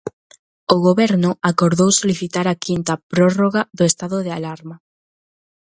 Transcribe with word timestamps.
O 0.73 0.75
Goberno 0.87 1.31
acordou 1.51 1.89
solicitar 1.99 2.45
a 2.49 2.59
quinta 2.65 2.93
prórroga 3.11 3.61
do 3.77 3.83
estado 3.91 4.17
de 4.25 4.31
alarma. 4.37 4.75